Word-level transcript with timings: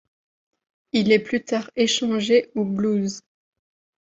Il 0.93 1.11
est 1.11 1.19
plus 1.19 1.43
tard 1.45 1.69
échangé 1.75 2.49
aux 2.55 2.65
Blues. 2.65 3.21